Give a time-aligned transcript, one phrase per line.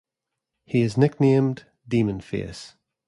[0.65, 2.75] He is nicknamed "Demon Face".